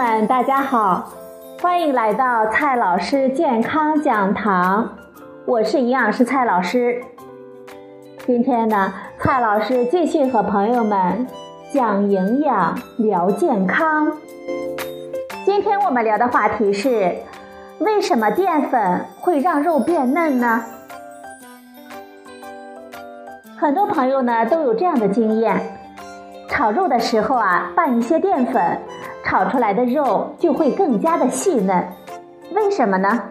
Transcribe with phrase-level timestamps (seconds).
[0.00, 1.10] 们，大家好，
[1.60, 4.96] 欢迎来到蔡老师健康讲堂，
[5.44, 7.04] 我是营养师蔡老师。
[8.26, 11.26] 今天呢，蔡老师继续和朋友们
[11.70, 14.10] 讲营养、聊健康。
[15.44, 17.16] 今天我们聊的话题是：
[17.80, 20.64] 为什么淀粉会让肉变嫩呢？
[23.58, 25.60] 很多朋友呢都有这样的经验。
[26.48, 28.80] 炒肉的时候啊，拌一些淀粉，
[29.24, 31.88] 炒出来的肉就会更加的细嫩。
[32.54, 33.22] 为什么呢？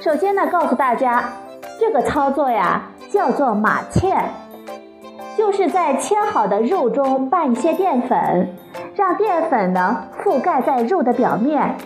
[0.00, 1.32] 首先呢，告诉大家，
[1.78, 4.22] 这个操作呀叫做马芡，
[5.36, 8.54] 就是在切好的肉中拌一些淀粉，
[8.94, 11.76] 让淀粉呢覆盖在肉的表面。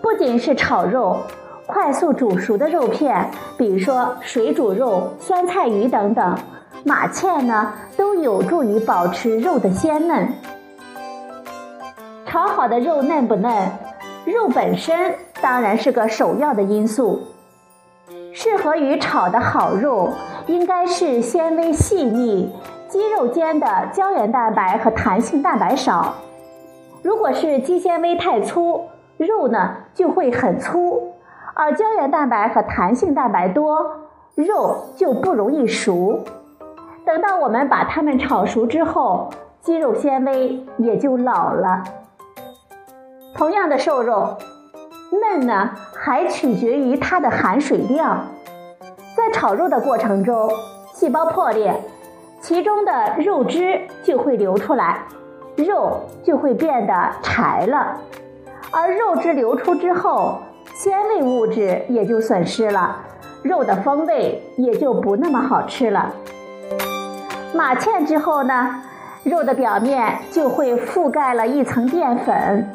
[0.00, 1.18] 不仅是炒肉，
[1.66, 6.36] 快速煮熟的肉片，比如说水煮肉、酸菜鱼等等。
[6.84, 10.26] 马芡呢，都有助于保持肉的鲜嫩。
[12.32, 13.52] 炒好的肉嫩不嫩，
[14.24, 17.20] 肉本身当然是个首要的因素。
[18.32, 20.08] 适合于炒的好肉，
[20.46, 22.50] 应该是纤维细腻、
[22.88, 26.14] 肌肉间的胶原蛋白和弹性蛋白少。
[27.02, 28.86] 如果是肌纤维太粗，
[29.18, 31.12] 肉呢就会很粗；
[31.52, 33.76] 而胶原蛋白和弹性蛋白多，
[34.36, 36.20] 肉就不容易熟。
[37.04, 39.28] 等到我们把它们炒熟之后，
[39.60, 41.84] 肌肉纤维也就老了。
[43.34, 44.36] 同样的瘦肉，
[45.10, 48.26] 嫩呢还取决于它的含水量。
[49.16, 50.50] 在炒肉的过程中，
[50.92, 51.74] 细胞破裂，
[52.40, 55.04] 其中的肉汁就会流出来，
[55.56, 57.98] 肉就会变得柴了。
[58.70, 60.38] 而肉汁流出之后，
[60.74, 62.96] 纤维物质也就损失了，
[63.42, 66.12] 肉的风味也就不那么好吃了。
[67.54, 68.82] 马芡之后呢，
[69.24, 72.68] 肉的表面就会覆盖了一层淀粉。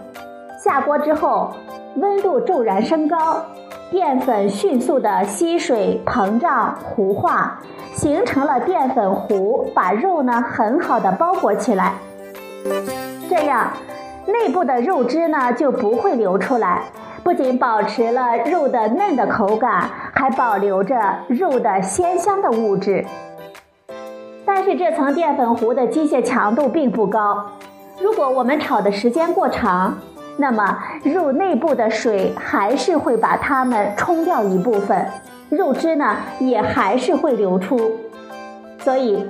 [0.67, 1.53] 下锅之后，
[1.95, 3.41] 温度骤然升高，
[3.89, 7.61] 淀粉迅速的吸水、膨胀、糊化，
[7.93, 11.93] 形成了淀粉糊，把肉呢很好的包裹起来。
[13.29, 13.71] 这样，
[14.25, 16.81] 内部的肉汁呢就不会流出来，
[17.23, 23.05] 不仅保持了肉的嫩的口感，还保留着肉的鲜香的物质。
[24.45, 27.51] 但是这层淀粉糊的机械强度并不高，
[28.01, 29.97] 如果我们炒的时间过长，
[30.37, 35.05] 那么肉内部的水还是会把它们冲掉一部分，
[35.49, 37.79] 肉汁呢也还是会流出。
[38.79, 39.27] 所以，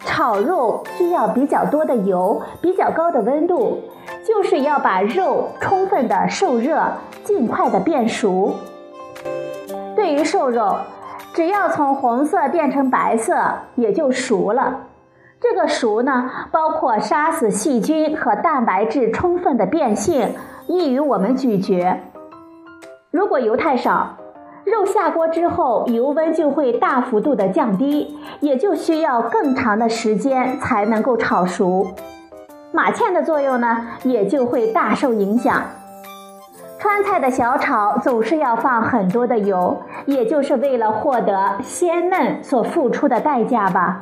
[0.00, 3.82] 炒肉需要比较多的油，比较高的温度，
[4.26, 6.82] 就是要把肉充分的受热，
[7.22, 8.54] 尽快的变熟。
[9.94, 10.76] 对于瘦肉。
[11.34, 13.36] 只要从红色变成白色，
[13.74, 14.85] 也就熟了。
[15.48, 20.34] 这个熟呢，包括杀死细菌和蛋白质充分的变性，
[20.66, 22.00] 易于我们咀嚼。
[23.12, 24.16] 如果油太少，
[24.64, 31.86] 肉下锅之后油温就会大幅度的降低，也就需要更长的时间才能够炒熟。
[32.72, 35.62] 马芡的作用呢，也就会大受影响。
[36.80, 44.00] 川菜的小炒总是要放很多的油，也就是为了获得鲜嫩所付出的代价吧。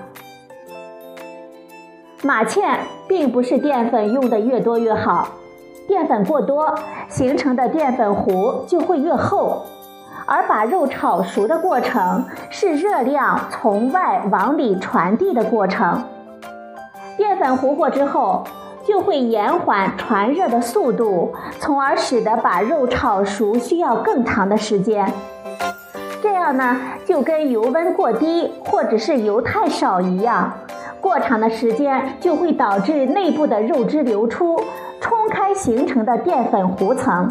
[2.24, 5.28] 马芡并不是淀粉用的越多越好，
[5.86, 6.74] 淀粉过多
[7.08, 9.64] 形成的淀粉糊就会越厚，
[10.26, 16.02] 而把肉炒熟的过程是热量从外往里传递的过程，
[17.16, 18.44] 淀粉糊过之后。
[18.86, 25.10] 就会延缓传热的速度，从而使得把肉炒熟需要更长的时间。
[26.22, 30.52] 这样呢，就跟油温过低或者是油太少一样，
[31.04, 34.58] 过长的时间就会导致内部的肉汁流出，
[35.02, 37.30] 冲开形成的淀粉糊层。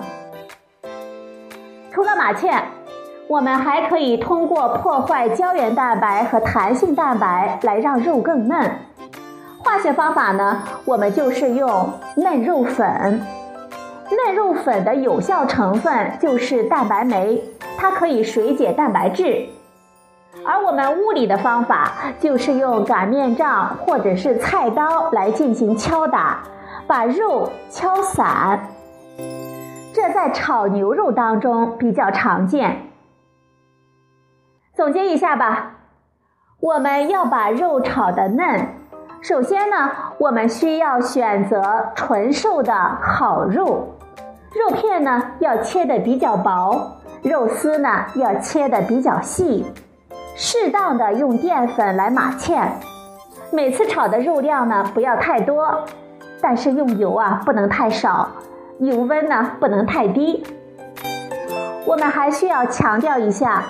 [1.92, 2.62] 除了马芡，
[3.28, 8.72] 我们还可以通过破坏胶原蛋白和弹性蛋白来让肉更嫩。
[9.64, 13.25] 化学方法呢，我们就是用嫩肉粉。
[14.12, 17.44] 嫩肉粉的有效成分就是蛋白酶，
[17.75, 19.48] 它可以水解蛋白质。
[20.46, 26.44] 而我们物理的方法就是用擀面杖或者是菜刀来进行敲打，
[26.88, 28.68] 把肉敲散。
[29.94, 32.90] 这在炒牛肉当中比较常见。
[34.76, 35.74] 总结一下吧，
[36.60, 38.68] 我们要把肉炒得嫩。
[39.22, 43.96] 首先呢，我们需要选择纯瘦的好肉，
[44.52, 49.64] 肉片呢要切的比较薄，肉丝呢要切的比较细，
[50.36, 52.68] 适当的用淀粉来码芡，
[53.52, 55.86] 每次炒的肉量呢不要太多，
[56.42, 58.30] 但是用油啊不能太少，
[58.80, 60.44] 油温呢不能太低。
[61.86, 63.64] 我们还需要强调一下，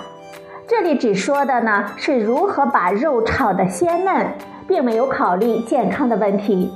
[0.66, 4.26] 这里只说的呢是如何把肉炒得鲜嫩，
[4.66, 6.72] 并没有考虑健康的问题。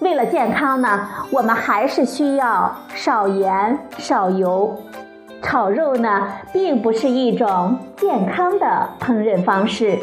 [0.00, 4.74] 为了健康呢，我们还是需要少盐少油。
[5.44, 9.98] 炒肉呢，并不是一种健康的烹饪方式。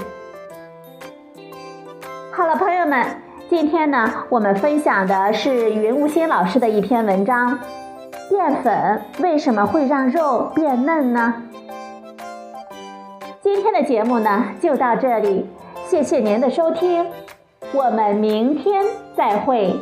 [2.31, 3.03] 好了，朋友们，
[3.49, 7.59] 今天呢，我们分享的是云无心老师的一篇文章：
[8.29, 11.33] 淀粉为什么会让肉变嫩呢？
[13.41, 15.49] 今天的节目呢，就到这里，
[15.87, 17.05] 谢谢您的收听，
[17.73, 18.85] 我们明天
[19.17, 19.75] 再会。